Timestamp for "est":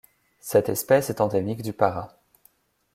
1.11-1.21